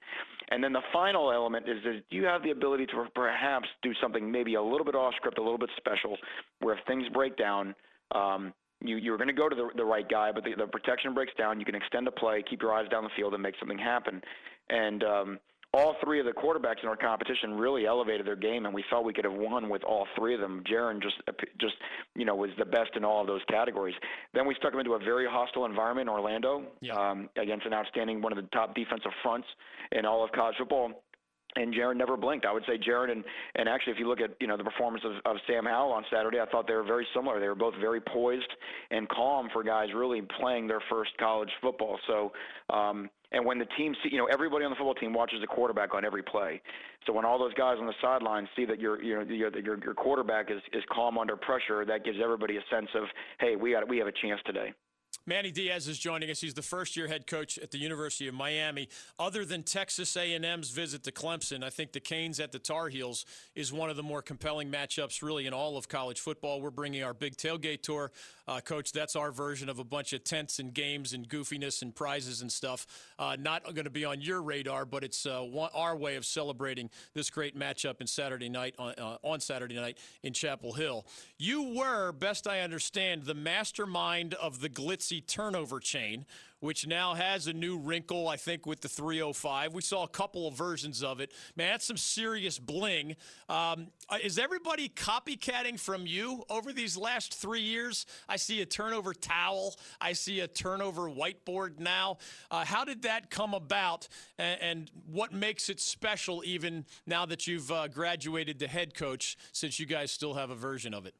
And 0.50 0.64
then 0.64 0.72
the 0.72 0.82
final 0.94 1.34
element 1.34 1.68
is, 1.68 1.84
do 1.84 2.16
you 2.16 2.24
have 2.24 2.44
the 2.44 2.52
ability 2.52 2.86
to 2.88 3.06
perhaps 3.14 3.68
do 3.84 3.92
something 4.02 4.32
maybe 4.32 4.56
a 4.56 4.62
little 4.62 4.86
bit 4.86 4.96
off 4.96 5.14
script, 5.18 5.38
a 5.38 5.44
little 5.44 5.58
bit 5.58 5.70
special, 5.76 6.16
where 6.62 6.78
if 6.78 6.86
things 6.88 7.04
break 7.14 7.36
down, 7.36 7.76
um, 8.16 8.54
you, 8.82 8.96
you're 8.96 9.18
going 9.18 9.28
to 9.28 9.34
go 9.34 9.50
to 9.50 9.56
the, 9.56 9.70
the 9.76 9.84
right 9.84 10.08
guy, 10.08 10.32
but 10.32 10.46
the, 10.46 10.54
the 10.58 10.68
protection 10.68 11.14
breaks 11.14 11.34
down. 11.38 11.60
You 11.60 11.66
can 11.66 11.76
extend 11.76 12.08
a 12.08 12.12
play, 12.12 12.42
keep 12.50 12.62
your 12.62 12.74
eyes 12.74 12.88
down 12.90 13.04
the 13.04 13.10
field, 13.18 13.34
and 13.34 13.44
make 13.44 13.56
something 13.60 13.78
happen. 13.78 14.22
And 14.70 15.04
um, 15.04 15.40
all 15.74 15.96
three 16.04 16.20
of 16.20 16.26
the 16.26 16.32
quarterbacks 16.32 16.82
in 16.82 16.90
our 16.90 16.96
competition 16.96 17.54
really 17.54 17.86
elevated 17.86 18.26
their 18.26 18.36
game, 18.36 18.66
and 18.66 18.74
we 18.74 18.84
felt 18.90 19.04
we 19.04 19.14
could 19.14 19.26
have 19.26 19.34
won 19.34 19.70
with 19.70 19.84
all 19.84 20.08
three 20.18 20.34
of 20.34 20.40
them. 20.40 20.64
Jarren 20.70 21.02
just, 21.02 21.16
just 21.60 21.76
you 22.16 22.26
know, 22.26 22.36
was 22.36 22.50
the 22.58 22.66
best 22.66 22.92
in 22.96 23.04
all 23.04 23.22
of 23.22 23.28
those 23.28 23.42
categories. 23.50 23.96
Then 24.34 24.48
we 24.48 24.56
stuck 24.56 24.74
him 24.74 24.80
into 24.80 24.94
a 24.94 25.00
very 25.00 25.28
hostile 25.30 25.66
environment 25.66 26.10
in 26.10 26.14
Orlando 26.14 26.64
yeah. 26.82 26.94
um, 26.94 27.30
against 27.36 27.66
an 27.66 27.74
outstanding, 27.74 28.22
one 28.22 28.32
of 28.32 28.38
the 28.38 28.50
top 28.50 28.76
defensive 28.76 29.12
fronts 29.22 29.48
in 29.92 30.06
all 30.06 30.24
of 30.24 30.32
college 30.32 30.56
football 30.58 31.04
and 31.58 31.74
Jarren 31.74 31.98
never 31.98 32.18
blinked. 32.18 32.46
I 32.46 32.54
would 32.54 32.64
say 32.68 32.78
Jarren 32.78 33.12
and 33.12 33.24
and 33.56 33.68
actually, 33.68 33.94
if 33.94 34.00
you 34.00 34.08
look 34.08 34.22
at 34.22 34.32
you 34.40 34.48
know 34.48 34.58
the 34.58 34.64
performance 34.64 35.04
of, 35.06 35.14
of 35.26 35.38
Sam 35.48 35.66
Howell 35.66 35.92
on 35.92 36.06
Saturday, 36.12 36.40
I 36.40 36.46
thought 36.46 36.68
they 36.68 36.74
were 36.74 36.84
very 36.84 37.08
similar. 37.16 37.40
They 37.40 37.48
were 37.48 37.56
both 37.56 37.74
very 37.80 38.02
poised 38.02 38.52
and 38.92 39.08
calm 39.10 39.50
for 39.52 39.64
guys 39.64 39.90
really 39.96 40.22
playing 40.40 40.68
their 40.68 40.82
first 40.90 41.12
college 41.20 41.50
football. 41.62 42.00
So, 42.08 42.32
um, 42.70 43.10
and 43.32 43.46
when 43.46 43.60
the 43.60 43.68
team 43.78 43.94
see, 44.04 44.10
you 44.12 44.18
know, 44.18 44.28
everybody 44.32 44.64
on 44.64 44.72
the 44.72 44.76
football 44.76 44.94
team 44.94 45.14
watches 45.14 45.40
the 45.42 45.48
quarterback 45.48 45.94
on 45.94 46.06
every 46.06 46.24
play. 46.24 46.62
So 47.06 47.14
when 47.14 47.26
all 47.26 47.38
those 47.38 47.54
guys 47.56 47.78
on 47.80 47.86
the 47.86 47.94
sideline 48.02 48.48
see 48.56 48.66
that 48.66 48.80
your 48.80 49.02
you 49.02 49.16
know 49.16 49.22
your 49.24 49.58
your, 49.60 49.78
your 49.84 49.94
quarterback 49.94 50.50
is 50.50 50.62
is 50.74 50.84
calm 50.92 51.18
under 51.18 51.36
pressure, 51.36 51.86
that 51.86 52.06
gives 52.06 52.18
everybody 52.24 52.58
a 52.58 52.62
sense 52.72 52.90
of 52.96 53.04
hey, 53.40 53.56
we 53.56 53.72
got 53.72 53.88
we 53.88 53.98
have 53.98 54.08
a 54.08 54.14
chance 54.22 54.40
today. 54.46 54.74
Manny 55.28 55.52
Diaz 55.52 55.90
is 55.90 56.00
joining 56.00 56.30
us. 56.30 56.40
He's 56.40 56.54
the 56.54 56.62
first-year 56.62 57.10
head 57.10 57.28
coach 57.28 57.58
at 57.58 57.72
the 57.72 57.78
University 57.78 58.30
of 58.30 58.34
Miami. 58.34 58.88
Other 59.20 59.44
than 59.44 59.62
Texas 59.62 60.16
A&M's 60.16 60.70
visit 60.70 61.04
to 61.04 61.12
Clemson, 61.12 61.66
I 61.66 61.70
think 61.70 61.92
the 61.92 62.00
Canes 62.00 62.40
at 62.40 62.54
the 62.54 62.60
Tar 62.60 62.88
Heels 62.88 63.26
is 63.54 63.74
one 63.74 63.90
of 63.90 63.98
the 63.98 64.04
more 64.04 64.22
compelling 64.22 64.72
matchups, 64.72 65.22
really, 65.22 65.46
in 65.46 65.54
all 65.54 65.76
of 65.76 65.90
college 65.90 66.22
football. 66.22 66.62
We're 66.62 66.70
bringing 66.70 67.04
our 67.04 67.14
big 67.14 67.36
tailgate 67.36 67.82
tour, 67.82 68.14
uh, 68.48 68.62
coach. 68.62 68.94
That's 68.94 69.18
our 69.18 69.34
version 69.34 69.68
of 69.68 69.80
a 69.80 69.84
bunch 69.84 70.14
of 70.14 70.24
tents 70.24 70.60
and 70.60 70.74
games 70.74 71.12
and 71.12 71.28
goofiness 71.28 71.82
and 71.82 71.94
prizes 71.94 72.42
and 72.42 72.50
stuff. 72.50 72.88
Uh, 73.20 73.36
not 73.38 73.66
going 73.66 73.84
to 73.84 73.90
be 73.90 74.06
on 74.06 74.22
your 74.22 74.42
radar, 74.42 74.86
but 74.86 75.04
it's 75.04 75.26
uh, 75.26 75.42
one, 75.42 75.70
our 75.74 75.98
way 75.98 76.16
of 76.16 76.26
celebrating 76.26 76.90
this 77.14 77.30
great 77.30 77.60
matchup 77.60 78.00
in 78.00 78.08
Saturday 78.08 78.48
night 78.48 78.76
on, 78.80 78.94
uh, 78.98 79.18
on 79.24 79.42
Saturday 79.42 79.76
night 79.76 79.98
in 80.24 80.32
Chapel 80.32 80.72
Hill. 80.72 81.06
You 81.38 81.76
were, 81.76 82.14
best 82.14 82.48
I 82.48 82.62
understand, 82.62 83.24
the 83.24 83.36
mastermind 83.36 84.36
of 84.36 84.62
the 84.62 84.70
turnover 85.28 85.80
chain, 85.80 86.26
which 86.60 86.88
now 86.88 87.14
has 87.14 87.48
a 87.48 87.54
new 87.54 87.78
wrinkle, 87.78 88.28
I 88.28 88.36
think, 88.36 88.66
with 88.66 88.82
the 88.82 88.90
305. 88.90 89.74
We 89.74 89.82
saw 89.82 90.04
a 90.04 90.08
couple 90.08 90.48
of 90.48 90.56
versions 90.56 91.04
of 91.04 91.20
it. 91.20 91.32
Man, 91.56 91.72
that's 91.72 91.86
some 91.86 91.98
serious 91.98 92.58
bling. 92.58 93.16
Um, 93.48 93.88
uh, 94.10 94.18
is 94.24 94.40
everybody 94.40 94.90
copycatting 94.90 95.80
from 95.80 96.08
you 96.08 96.44
over 96.50 96.74
these 96.74 96.98
last 96.98 97.36
three 97.36 97.62
years? 97.62 98.06
I 98.28 98.38
see 98.38 98.62
a 98.62 98.66
turnover 98.66 99.14
towel. 99.14 99.76
I 100.02 100.14
see 100.14 100.40
a 100.40 100.48
turnover 100.48 101.10
whiteboard 101.10 101.80
now. 101.80 102.18
Uh, 102.50 102.66
how 102.66 102.86
did 102.86 103.04
that 103.04 103.30
come 103.30 103.54
about, 103.54 104.08
and, 104.38 104.62
and, 104.62 104.92
what 105.12 105.32
makes 105.34 105.70
it 105.70 105.80
special, 105.80 106.44
even 106.46 106.86
now 107.06 107.26
that 107.26 107.48
you've 107.48 107.72
uh, 107.72 107.88
graduated 107.88 108.60
to 108.60 108.68
head 108.68 108.94
coach, 108.94 109.38
since 109.52 109.80
you 109.80 109.86
guys 109.86 110.12
still 110.12 110.34
have 110.34 110.50
a 110.50 110.56
version 110.56 110.94
of 110.94 111.06
it? 111.06 111.14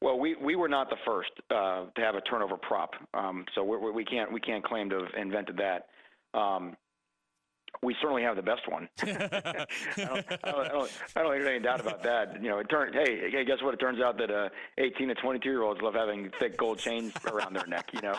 Well, 0.00 0.18
we, 0.18 0.36
we 0.36 0.54
were 0.54 0.68
not 0.68 0.90
the 0.90 0.96
first 1.04 1.30
uh, 1.50 1.86
to 1.94 2.00
have 2.00 2.14
a 2.14 2.20
turnover 2.20 2.56
prop, 2.56 2.94
um, 3.14 3.44
so 3.54 3.64
we're, 3.64 3.92
we 3.92 4.04
can't 4.04 4.32
we 4.32 4.40
can't 4.40 4.62
claim 4.64 4.88
to 4.90 4.96
have 4.96 5.14
invented 5.16 5.58
that. 5.58 5.86
Um, 6.38 6.76
we 7.82 7.94
certainly 8.00 8.22
have 8.22 8.36
the 8.36 8.42
best 8.42 8.62
one. 8.68 8.88
I, 9.02 9.06
don't, 9.06 9.20
I, 9.96 10.04
don't, 10.04 10.28
I, 10.44 10.68
don't, 10.68 10.92
I 11.16 11.22
don't 11.22 11.32
think 11.32 11.44
there's 11.44 11.48
any 11.48 11.60
doubt 11.60 11.80
about 11.80 12.02
that. 12.02 12.40
You 12.42 12.48
know, 12.48 12.58
it 12.58 12.68
turned. 12.68 12.94
Hey, 12.94 13.30
hey, 13.30 13.44
guess 13.44 13.62
what? 13.62 13.74
It 13.74 13.80
turns 13.80 14.00
out 14.00 14.18
that 14.18 14.30
uh, 14.30 14.48
18 14.78 15.08
to 15.08 15.14
22 15.14 15.48
year 15.48 15.62
olds 15.62 15.80
love 15.82 15.94
having 15.94 16.30
thick 16.38 16.56
gold 16.56 16.78
chains 16.78 17.12
around 17.26 17.54
their 17.54 17.66
neck. 17.66 17.90
You 17.92 18.00
know, 18.02 18.14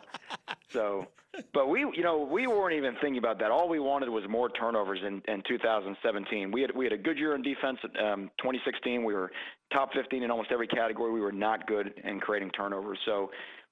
so. 0.69 1.07
But 1.53 1.67
we, 1.67 1.79
you 1.79 2.03
know, 2.03 2.27
we 2.31 2.45
weren't 2.45 2.75
even 2.75 2.93
thinking 3.01 3.17
about 3.17 3.39
that. 3.39 3.49
All 3.49 3.67
we 3.67 3.79
wanted 3.79 4.09
was 4.09 4.23
more 4.29 4.49
turnovers 4.49 4.99
in, 5.05 5.21
in 5.27 5.41
2017. 5.47 6.51
We 6.51 6.61
had 6.61 6.75
we 6.75 6.85
had 6.85 6.93
a 6.93 6.97
good 6.97 7.17
year 7.17 7.33
in 7.33 7.41
defense. 7.41 7.79
Um, 7.83 8.29
2016, 8.37 9.03
we 9.03 9.13
were 9.13 9.31
top 9.73 9.93
15 9.93 10.21
in 10.21 10.29
almost 10.29 10.51
every 10.51 10.67
category. 10.67 11.11
We 11.11 11.21
were 11.21 11.31
not 11.31 11.65
good 11.65 11.93
in 12.03 12.19
creating 12.19 12.51
turnovers. 12.51 12.99
So, 13.05 13.31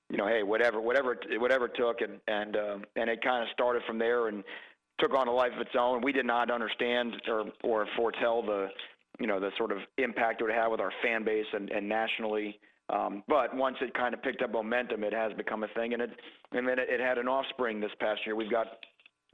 you 0.09 0.17
know, 0.17 0.27
hey, 0.27 0.41
whatever, 0.41 0.81
whatever, 0.81 1.17
whatever 1.37 1.65
it 1.65 1.75
took, 1.75 2.01
and 2.01 2.19
and 2.27 2.55
um, 2.55 2.83
and 2.95 3.09
it 3.09 3.21
kind 3.21 3.43
of 3.43 3.49
started 3.53 3.83
from 3.85 3.99
there. 3.99 4.27
And 4.27 4.43
took 4.99 5.13
on 5.13 5.27
a 5.27 5.31
life 5.31 5.51
of 5.53 5.61
its 5.61 5.75
own. 5.77 6.01
We 6.01 6.11
did 6.11 6.25
not 6.25 6.49
understand 6.49 7.15
or 7.27 7.45
or 7.63 7.87
foretell 7.95 8.41
the 8.41 8.69
you 9.19 9.27
know 9.27 9.39
the 9.39 9.51
sort 9.57 9.71
of 9.71 9.79
impact 9.97 10.41
it 10.41 10.45
would 10.45 10.53
have 10.53 10.71
with 10.71 10.79
our 10.79 10.91
fan 11.03 11.23
base 11.23 11.45
and, 11.53 11.69
and 11.69 11.87
nationally. 11.87 12.59
Um, 12.89 13.23
but 13.27 13.55
once 13.55 13.77
it 13.81 13.93
kind 13.93 14.13
of 14.13 14.21
picked 14.21 14.41
up 14.41 14.51
momentum, 14.51 15.03
it 15.03 15.13
has 15.13 15.33
become 15.33 15.63
a 15.63 15.67
thing, 15.69 15.93
and 15.93 16.01
it 16.01 16.11
and 16.53 16.67
then 16.67 16.79
it, 16.79 16.87
it 16.89 16.99
had 16.99 17.17
an 17.17 17.27
offspring 17.27 17.79
this 17.81 17.91
past 17.99 18.21
year. 18.25 18.35
We've 18.35 18.51
got 18.51 18.67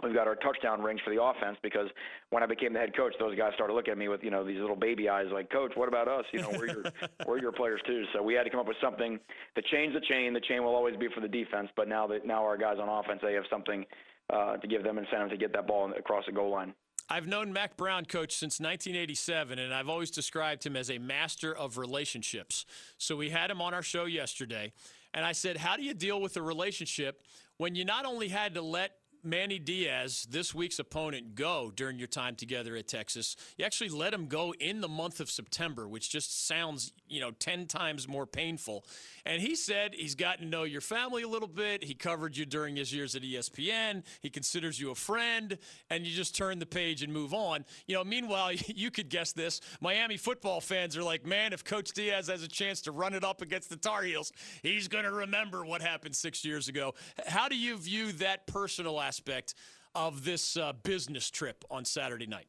we've 0.02 0.14
got 0.14 0.28
our 0.28 0.36
touchdown 0.36 0.82
rings 0.82 1.02
for 1.06 1.14
the 1.14 1.22
offense 1.22 1.58
because 1.62 1.88
when 2.32 2.42
I 2.42 2.48
became 2.48 2.74
the 2.74 2.80
head 2.80 2.96
coach, 2.96 3.14
those 3.20 3.38
guys 3.38 3.52
started 3.54 3.74
looking 3.74 3.92
at 3.92 3.98
me 3.98 4.08
with 4.08 4.24
you 4.24 4.32
know 4.32 4.44
these 4.44 4.60
little 4.60 4.76
baby 4.76 5.08
eyes, 5.08 5.28
like, 5.32 5.52
Coach, 5.52 5.74
what 5.76 5.88
about 5.88 6.08
us? 6.08 6.26
You 6.32 6.42
know, 6.42 6.50
we're 6.52 6.68
your 6.68 6.84
we're 7.28 7.40
your 7.40 7.52
players 7.52 7.82
too. 7.86 8.06
So 8.14 8.24
we 8.24 8.34
had 8.34 8.44
to 8.44 8.50
come 8.50 8.60
up 8.60 8.68
with 8.68 8.78
something 8.82 9.20
to 9.56 9.62
change 9.72 9.94
the 9.94 10.02
chain. 10.02 10.34
The 10.34 10.42
chain 10.42 10.64
will 10.64 10.76
always 10.76 10.98
be 10.98 11.08
for 11.14 11.22
the 11.22 11.28
defense, 11.28 11.70
but 11.76 11.88
now 11.88 12.08
that 12.08 12.26
now 12.26 12.44
our 12.44 12.58
guys 12.58 12.78
on 12.82 12.90
offense, 12.90 13.20
they 13.22 13.34
have 13.34 13.46
something 13.52 13.86
uh, 14.32 14.58
to 14.58 14.68
give 14.68 14.84
them 14.84 14.98
incentive 14.98 15.30
to 15.30 15.38
get 15.38 15.54
that 15.54 15.68
ball 15.68 15.92
across 15.98 16.26
the 16.26 16.32
goal 16.32 16.52
line. 16.52 16.74
I've 17.10 17.28
known 17.28 17.52
Mack 17.52 17.76
Brown, 17.78 18.06
coach, 18.06 18.34
since 18.34 18.60
1987, 18.60 19.60
and 19.60 19.74
I've 19.74 19.90
always 19.90 20.10
described 20.10 20.66
him 20.66 20.76
as 20.76 20.90
a 20.90 20.98
master 20.98 21.56
of 21.56 21.78
relationships. 21.78 22.66
So 22.98 23.16
we 23.16 23.30
had 23.30 23.52
him 23.52 23.62
on 23.62 23.74
our 23.74 23.84
show 23.84 24.06
yesterday, 24.06 24.72
and 25.14 25.26
I 25.26 25.34
said, 25.34 25.58
How 25.58 25.76
do 25.76 25.84
you 25.84 25.94
deal 25.94 26.22
with 26.22 26.38
a 26.38 26.42
relationship 26.42 27.22
when 27.58 27.76
you 27.76 27.86
not 27.86 28.06
only 28.06 28.30
had 28.30 28.54
to 28.56 28.62
let 28.62 28.92
Manny 29.26 29.58
Diaz, 29.58 30.28
this 30.30 30.54
week's 30.54 30.80
opponent, 30.80 31.34
go 31.34 31.72
during 31.74 31.98
your 31.98 32.10
time 32.10 32.36
together 32.36 32.76
at 32.76 32.90
Texas. 32.90 33.38
You 33.58 33.64
actually 33.64 33.90
let 33.90 34.14
him 34.14 34.28
go 34.28 34.54
in 34.60 34.82
the 34.82 34.90
month 34.90 35.22
of 35.22 35.32
September, 35.32 35.88
which 35.88 36.10
just 36.10 36.46
sounds, 36.46 36.92
you 37.08 37.22
know, 37.22 37.32
10 37.32 37.68
times 37.68 38.06
more 38.06 38.26
painful. 38.26 38.86
And 39.26 39.42
he 39.42 39.56
said 39.56 39.94
he's 39.94 40.16
gotten 40.16 40.44
to 40.44 40.50
know 40.50 40.64
your 40.64 40.82
family 40.82 41.24
a 41.24 41.28
little 41.30 41.48
bit. 41.48 41.86
He 41.86 41.94
covered 41.94 42.36
you 42.36 42.46
during 42.46 42.76
his 42.76 42.94
years 42.94 43.16
at 43.16 43.22
ESPN. 43.22 44.04
He 44.22 44.30
considers 44.30 44.78
you 44.78 44.92
a 44.92 44.96
friend, 44.96 45.58
and 45.90 46.06
you 46.06 46.14
just 46.14 46.36
turn 46.36 46.60
the 46.60 46.66
page 46.66 47.02
and 47.02 47.14
move 47.14 47.34
on. 47.34 47.64
You 47.88 47.96
know, 47.96 48.04
meanwhile, 48.04 48.52
you 48.68 48.92
could 48.92 49.08
guess 49.08 49.32
this 49.32 49.62
Miami 49.80 50.18
football 50.18 50.60
fans 50.60 50.98
are 50.98 51.04
like, 51.04 51.26
man, 51.26 51.54
if 51.54 51.64
Coach 51.64 51.94
Diaz 51.94 52.28
has 52.28 52.44
a 52.44 52.50
chance 52.50 52.82
to 52.82 52.92
run 52.92 53.14
it 53.14 53.24
up 53.24 53.42
against 53.42 53.70
the 53.70 53.78
Tar 53.78 54.02
Heels, 54.02 54.34
he's 54.62 54.90
going 54.90 55.06
to 55.06 55.12
remember 55.12 55.66
what 55.66 55.82
happened 55.82 56.14
six 56.14 56.44
years 56.44 56.68
ago. 56.68 56.94
How 57.26 57.48
do 57.48 57.56
you 57.56 57.78
view 57.78 58.12
that 58.14 58.48
personal 58.48 59.00
aspect? 59.00 59.13
Aspect 59.14 59.54
of 59.94 60.26
this 60.26 60.58
uh, 60.58 60.74
business 60.82 61.30
trip 61.30 61.64
on 61.70 61.86
Saturday 61.86 62.26
night? 62.26 62.48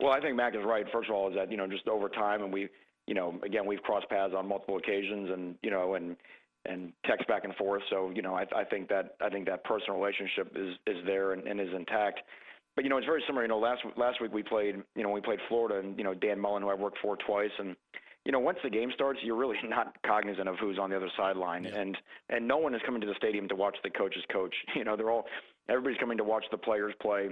Well, 0.00 0.10
I 0.10 0.18
think 0.18 0.34
Mack 0.34 0.54
is 0.54 0.62
right. 0.64 0.86
First 0.90 1.10
of 1.10 1.14
all, 1.14 1.28
is 1.28 1.34
that 1.34 1.50
you 1.50 1.58
know 1.58 1.66
just 1.66 1.86
over 1.88 2.08
time, 2.08 2.42
and 2.42 2.50
we, 2.50 2.70
you 3.06 3.12
know, 3.12 3.38
again 3.44 3.66
we've 3.66 3.82
crossed 3.82 4.08
paths 4.08 4.32
on 4.34 4.48
multiple 4.48 4.78
occasions, 4.78 5.28
and 5.30 5.54
you 5.62 5.70
know, 5.70 5.92
and 5.92 6.16
and 6.64 6.94
text 7.04 7.28
back 7.28 7.44
and 7.44 7.54
forth. 7.56 7.82
So 7.90 8.10
you 8.14 8.22
know, 8.22 8.34
I, 8.34 8.46
I 8.56 8.64
think 8.64 8.88
that 8.88 9.14
I 9.20 9.28
think 9.28 9.46
that 9.46 9.62
personal 9.64 10.00
relationship 10.00 10.56
is 10.56 10.74
is 10.86 11.04
there 11.04 11.34
and, 11.34 11.46
and 11.46 11.60
is 11.60 11.68
intact. 11.76 12.20
But 12.74 12.84
you 12.84 12.88
know, 12.88 12.96
it's 12.96 13.06
very 13.06 13.22
similar. 13.26 13.42
You 13.42 13.48
know, 13.48 13.58
last 13.58 13.82
last 13.98 14.22
week 14.22 14.32
we 14.32 14.42
played, 14.42 14.76
you 14.96 15.02
know, 15.02 15.10
we 15.10 15.20
played 15.20 15.40
Florida, 15.50 15.86
and 15.86 15.98
you 15.98 16.04
know, 16.04 16.14
Dan 16.14 16.40
Mullen, 16.40 16.62
who 16.62 16.70
I 16.70 16.74
worked 16.74 16.96
for 17.02 17.18
twice, 17.18 17.52
and 17.58 17.76
you 18.24 18.32
know, 18.32 18.38
once 18.38 18.58
the 18.62 18.70
game 18.70 18.90
starts, 18.94 19.20
you're 19.22 19.36
really 19.36 19.56
not 19.68 19.96
cognizant 20.06 20.48
of 20.48 20.56
who's 20.58 20.78
on 20.78 20.90
the 20.90 20.96
other 20.96 21.10
sideline, 21.16 21.64
yeah. 21.64 21.80
and 21.80 21.96
and 22.28 22.46
no 22.46 22.58
one 22.58 22.74
is 22.74 22.80
coming 22.84 23.00
to 23.00 23.06
the 23.06 23.14
stadium 23.16 23.48
to 23.48 23.56
watch 23.56 23.76
the 23.82 23.90
coach's 23.90 24.24
coach. 24.32 24.54
You 24.76 24.84
know, 24.84 24.96
they're 24.96 25.10
all 25.10 25.26
everybody's 25.68 25.98
coming 25.98 26.18
to 26.18 26.24
watch 26.24 26.44
the 26.50 26.58
players 26.58 26.94
play, 27.00 27.28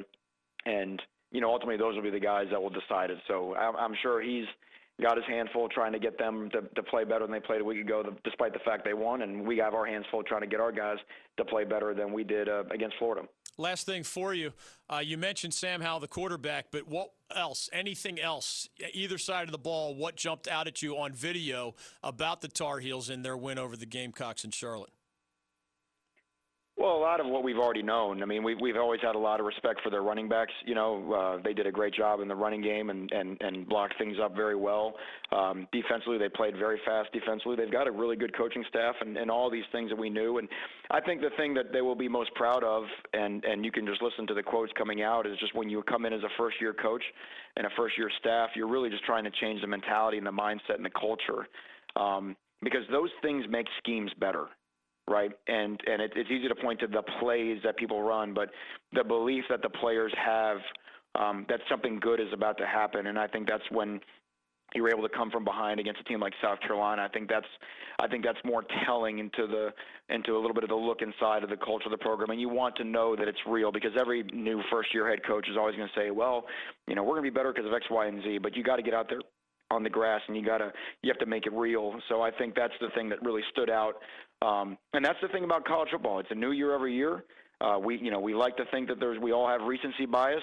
and 0.67 1.03
you 1.31 1.41
know, 1.41 1.51
ultimately 1.51 1.77
those 1.77 1.95
will 1.95 2.03
be 2.03 2.11
the 2.11 2.21
guys 2.21 2.47
that 2.51 2.61
will 2.61 2.71
decide 2.71 3.11
it. 3.11 3.19
So 3.29 3.55
I'm, 3.55 3.77
I'm 3.77 3.95
sure 4.03 4.21
he's 4.21 4.47
got 5.01 5.17
his 5.17 5.27
hands 5.27 5.49
full 5.53 5.69
trying 5.69 5.93
to 5.93 5.99
get 5.99 6.19
them 6.19 6.51
to, 6.51 6.63
to 6.63 6.83
play 6.83 7.05
better 7.05 7.21
than 7.21 7.33
they 7.33 7.41
played 7.41 7.61
a 7.61 7.65
week 7.65 7.81
ago, 7.81 8.03
despite 8.25 8.53
the 8.53 8.59
fact 8.61 8.85
they 8.85 8.95
won, 8.95 9.23
and 9.23 9.47
we 9.47 9.59
have 9.59 9.75
our 9.75 9.87
hands 9.87 10.05
full 10.11 10.23
trying 10.23 10.43
to 10.43 10.47
get 10.47 10.61
our 10.61 10.73
guys 10.73 10.99
to 11.37 11.45
play 11.45 11.65
better 11.65 11.95
than 11.95 12.13
we 12.13 12.25
did 12.25 12.49
uh, 12.49 12.65
against 12.71 12.97
Florida. 12.99 13.27
Last 13.59 13.85
thing 13.85 14.05
for 14.05 14.33
you, 14.33 14.53
uh, 14.89 15.03
you 15.05 15.19
mentioned 15.19 15.53
Sam 15.53 15.81
Howell, 15.83 16.01
the 16.01 16.09
quarterback, 16.09 16.67
but 16.71 16.89
what 16.89 17.11
else? 17.35 17.69
Anything 17.73 18.19
else? 18.19 18.69
Either 18.95 19.19
side 19.19 19.45
of 19.45 19.53
the 19.53 19.59
ball? 19.59 19.95
What 19.95 20.17
jumped 20.17 20.49
out 20.49 20.67
at 20.67 20.83
you 20.83 20.97
on 20.97 21.13
video 21.13 21.75
about 22.03 22.41
the 22.41 22.49
Tar 22.49 22.79
Heels 22.79 23.11
in 23.11 23.23
their 23.23 23.37
win 23.37 23.59
over 23.59 23.77
the 23.77 23.87
Gamecocks 23.87 24.45
in 24.45 24.51
Charlotte? 24.51 24.91
Well, 26.81 26.97
a 26.97 26.99
lot 26.99 27.21
of 27.21 27.27
what 27.27 27.45
we've 27.45 27.59
already 27.59 27.83
known. 27.83 28.23
I 28.23 28.27
mean, 28.27 28.43
we've 28.43 28.59
we've 28.59 28.79
always 28.79 29.03
had 29.03 29.15
a 29.15 29.19
lot 29.19 29.39
of 29.39 29.45
respect 29.45 29.83
for 29.83 29.91
their 29.91 30.01
running 30.01 30.31
backs. 30.31 30.53
You 30.65 30.75
know, 30.75 31.13
uh, 31.13 31.43
they 31.45 31.53
did 31.53 31.67
a 31.67 31.71
great 31.71 31.93
job 31.93 32.21
in 32.21 32.29
the 32.29 32.35
running 32.35 32.63
game 32.63 32.89
and 32.89 33.13
and 33.13 33.37
and 33.43 33.69
blocked 33.69 33.99
things 33.99 34.17
up 34.19 34.35
very 34.35 34.57
well. 34.57 34.95
Um, 35.31 35.69
defensively, 35.73 36.17
they 36.17 36.31
played 36.31 36.57
very 36.57 36.81
fast. 36.87 37.13
Defensively, 37.13 37.55
they've 37.55 37.71
got 37.71 37.87
a 37.87 37.91
really 37.91 38.17
good 38.17 38.35
coaching 38.35 38.65
staff 38.71 38.95
and 39.03 39.19
and 39.19 39.31
all 39.31 39.51
these 39.51 39.67
things 39.73 39.91
that 39.91 39.99
we 39.99 40.09
knew. 40.09 40.39
And 40.39 40.49
I 40.91 41.03
think 41.03 41.21
the 41.21 41.29
thing 41.37 41.53
that 41.53 41.71
they 41.71 41.83
will 41.83 41.95
be 41.95 42.09
most 42.09 42.33
proud 42.35 42.65
of, 42.65 42.85
and 43.13 43.45
and 43.45 43.63
you 43.63 43.71
can 43.71 43.85
just 43.85 44.01
listen 44.01 44.27
to 44.29 44.33
the 44.33 44.43
quotes 44.43 44.73
coming 44.73 45.03
out, 45.03 45.27
is 45.27 45.37
just 45.39 45.55
when 45.55 45.69
you 45.69 45.83
come 45.83 46.07
in 46.07 46.15
as 46.15 46.23
a 46.23 46.31
first 46.39 46.57
year 46.63 46.73
coach 46.73 47.05
and 47.59 47.67
a 47.67 47.71
first 47.77 47.99
year 47.99 48.11
staff, 48.21 48.49
you're 48.57 48.71
really 48.71 48.89
just 48.89 49.05
trying 49.05 49.25
to 49.25 49.31
change 49.33 49.61
the 49.61 49.67
mentality 49.67 50.17
and 50.17 50.27
the 50.27 50.33
mindset 50.33 50.77
and 50.77 50.85
the 50.87 50.99
culture. 50.99 51.47
Um, 51.97 52.37
because 52.63 52.85
those 52.91 53.11
things 53.21 53.45
make 53.51 53.67
schemes 53.83 54.11
better 54.19 54.47
right? 55.11 55.33
And 55.49 55.81
and 55.87 56.01
it, 56.01 56.13
it's 56.17 56.31
easy 56.31 56.49
to 56.49 56.55
point 56.55 56.81
to 56.81 56.87
the 56.87 57.03
plays 57.21 57.59
that 57.65 57.77
people 57.77 58.03
run, 58.03 58.33
but 58.33 58.51
the 58.93 59.05
belief 59.05 59.45
that 59.51 59.61
the 59.61 59.69
players 59.69 60.13
have 60.25 60.59
um, 61.19 61.45
that 61.49 61.61
something 61.69 61.99
good 62.01 62.21
is 62.21 62.33
about 62.33 62.57
to 62.59 62.67
happen, 62.67 63.09
and 63.09 63.19
I 63.19 63.27
think 63.27 63.49
that's 63.49 63.69
when 63.71 64.01
you 64.75 64.83
were 64.83 64.91
able 64.91 65.03
to 65.03 65.09
come 65.09 65.31
from 65.31 65.45
behind 65.45 65.81
against 65.81 66.01
a 66.01 66.05
team 66.05 66.21
like 66.21 66.33
South 66.43 66.61
Carolina. 66.61 67.03
I 67.03 67.09
think 67.09 67.29
that's 67.29 67.47
I 67.99 68.07
think 68.07 68.25
that's 68.25 68.39
more 68.45 68.65
telling 68.87 69.19
into 69.19 69.47
the 69.47 69.71
into 70.15 70.37
a 70.37 70.39
little 70.39 70.55
bit 70.55 70.63
of 70.63 70.71
the 70.71 70.77
look 70.77 71.03
inside 71.03 71.43
of 71.43 71.51
the 71.51 71.57
culture 71.57 71.87
of 71.87 71.91
the 71.91 71.99
program. 71.99 72.31
And 72.31 72.41
you 72.41 72.49
want 72.49 72.77
to 72.77 72.85
know 72.85 73.17
that 73.17 73.29
it's 73.29 73.39
real 73.47 73.73
because 73.73 73.93
every 73.99 74.23
new 74.33 74.63
first 74.71 74.95
year 74.95 75.09
head 75.09 75.21
coach 75.27 75.49
is 75.49 75.57
always 75.57 75.77
going 75.77 75.89
to 75.93 76.01
say, 76.01 76.11
well, 76.11 76.47
you 76.87 76.95
know, 76.95 77.03
we're 77.03 77.15
going 77.15 77.25
to 77.25 77.31
be 77.31 77.35
better 77.35 77.53
because 77.53 77.67
of 77.67 77.75
X, 77.75 77.87
Y, 77.91 78.07
and 78.07 78.23
Z. 78.23 78.39
But 78.39 78.57
you 78.57 78.63
got 78.63 78.77
to 78.77 78.83
get 78.83 78.95
out 78.95 79.09
there 79.09 79.21
on 79.71 79.83
the 79.83 79.91
grass 79.91 80.21
and 80.27 80.37
you 80.37 80.45
got 80.45 80.59
to 80.59 80.73
you 81.03 81.11
have 81.11 81.19
to 81.19 81.27
make 81.27 81.47
it 81.47 81.53
real. 81.53 81.95
So 82.09 82.23
I 82.23 82.31
think 82.31 82.55
that's 82.55 82.75
the 82.81 82.89
thing 82.95 83.09
that 83.09 83.23
really 83.23 83.43
stood 83.51 83.71
out 83.71 83.95
um, 84.43 84.79
and 84.93 85.05
that's 85.05 85.19
the 85.21 85.29
thing 85.29 85.45
about 85.45 85.65
college 85.65 85.91
football. 85.91 86.19
It's 86.19 86.31
a 86.31 86.35
new 86.35 86.53
year 86.53 86.75
every 86.75 86.95
year. 86.95 87.25
Uh, 87.61 87.79
we, 87.79 87.99
you 87.99 88.11
know, 88.11 88.21
we 88.21 88.35
like 88.35 88.57
to 88.57 88.65
think 88.71 88.89
that 88.89 88.99
there's 88.99 89.19
we 89.19 89.33
all 89.33 89.47
have 89.47 89.61
recency 89.63 90.07
bias, 90.07 90.43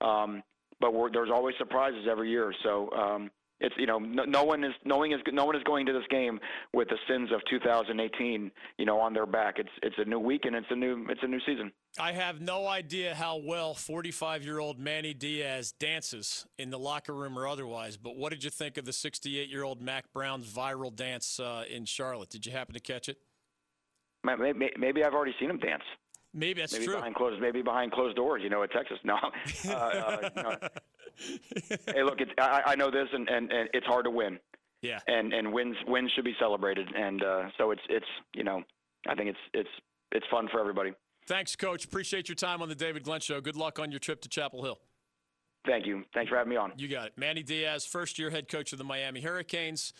um, 0.00 0.42
but 0.80 0.92
there's 1.12 1.30
always 1.32 1.54
surprises 1.58 2.06
every 2.10 2.30
year. 2.30 2.52
So 2.62 2.90
um, 2.92 3.30
it's 3.60 3.74
you 3.78 3.86
know 3.86 3.98
no, 3.98 4.24
no, 4.24 4.44
one 4.44 4.62
is 4.64 4.72
knowing 4.84 5.12
is 5.12 5.20
no 5.32 5.44
one 5.44 5.56
is 5.56 5.62
going 5.64 5.86
to 5.86 5.92
this 5.92 6.04
game 6.10 6.38
with 6.72 6.88
the 6.88 6.98
sins 7.08 7.30
of 7.32 7.40
2018 7.50 8.50
you 8.76 8.86
know 8.86 9.00
on 9.00 9.14
their 9.14 9.26
back. 9.26 9.58
It's 9.58 9.70
it's 9.82 9.96
a 9.98 10.04
new 10.04 10.18
week 10.18 10.44
and 10.44 10.54
it's 10.54 10.66
a 10.70 10.76
new 10.76 11.06
it's 11.08 11.22
a 11.22 11.26
new 11.26 11.40
season. 11.46 11.72
I 11.98 12.12
have 12.12 12.40
no 12.40 12.68
idea 12.68 13.14
how 13.14 13.38
well 13.38 13.74
45 13.74 14.44
year 14.44 14.58
old 14.58 14.78
Manny 14.78 15.14
Diaz 15.14 15.72
dances 15.72 16.46
in 16.58 16.70
the 16.70 16.78
locker 16.78 17.14
room 17.14 17.38
or 17.38 17.48
otherwise. 17.48 17.96
But 17.96 18.16
what 18.16 18.30
did 18.30 18.44
you 18.44 18.50
think 18.50 18.76
of 18.76 18.84
the 18.84 18.92
68 18.92 19.48
year 19.48 19.64
old 19.64 19.80
Mack 19.80 20.12
Brown's 20.12 20.52
viral 20.52 20.94
dance 20.94 21.40
uh, 21.40 21.64
in 21.68 21.84
Charlotte? 21.84 22.30
Did 22.30 22.46
you 22.46 22.52
happen 22.52 22.74
to 22.74 22.80
catch 22.80 23.08
it? 23.08 23.18
Maybe, 24.24 24.70
maybe 24.78 25.04
I've 25.04 25.14
already 25.14 25.34
seen 25.38 25.50
him 25.50 25.58
dance. 25.58 25.82
Maybe 26.34 26.60
that's 26.60 26.72
maybe 26.72 26.84
true. 26.84 26.96
Behind 26.96 27.14
closed, 27.14 27.40
maybe 27.40 27.62
behind 27.62 27.92
closed 27.92 28.16
doors, 28.16 28.42
you 28.42 28.50
know, 28.50 28.62
at 28.62 28.70
Texas. 28.70 28.98
No. 29.02 29.16
uh, 29.68 29.72
uh, 29.72 30.30
no. 30.36 30.56
hey, 31.86 32.02
look, 32.02 32.20
it's, 32.20 32.30
I, 32.38 32.62
I 32.66 32.74
know 32.74 32.90
this, 32.90 33.08
and, 33.12 33.28
and, 33.28 33.50
and 33.50 33.68
it's 33.72 33.86
hard 33.86 34.04
to 34.04 34.10
win. 34.10 34.38
Yeah. 34.82 35.00
And 35.08 35.32
and 35.32 35.52
wins 35.52 35.76
wins 35.88 36.12
should 36.14 36.24
be 36.24 36.36
celebrated, 36.38 36.88
and 36.94 37.22
uh, 37.24 37.42
so 37.56 37.72
it's 37.72 37.80
it's 37.88 38.06
you 38.34 38.44
know, 38.44 38.62
I 39.08 39.16
think 39.16 39.30
it's 39.30 39.38
it's 39.52 39.68
it's 40.12 40.26
fun 40.30 40.48
for 40.52 40.60
everybody. 40.60 40.92
Thanks, 41.26 41.56
Coach. 41.56 41.84
Appreciate 41.84 42.28
your 42.28 42.36
time 42.36 42.62
on 42.62 42.68
the 42.68 42.74
David 42.74 43.02
Glenn 43.02 43.20
Show. 43.20 43.40
Good 43.40 43.56
luck 43.56 43.78
on 43.78 43.90
your 43.90 43.98
trip 43.98 44.20
to 44.22 44.28
Chapel 44.28 44.62
Hill. 44.62 44.78
Thank 45.66 45.84
you. 45.84 46.04
Thanks 46.14 46.30
for 46.30 46.36
having 46.36 46.50
me 46.50 46.56
on. 46.56 46.72
You 46.76 46.88
got 46.88 47.08
it. 47.08 47.12
Manny 47.16 47.42
Diaz, 47.42 47.84
first 47.84 48.18
year 48.18 48.30
head 48.30 48.48
coach 48.48 48.72
of 48.72 48.78
the 48.78 48.84
Miami 48.84 49.20
Hurricanes. 49.20 49.92